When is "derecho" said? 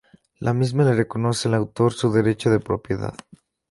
2.11-2.49